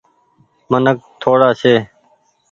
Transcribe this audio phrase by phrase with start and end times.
[0.71, 1.75] منک ٿوڙآ ڇي۔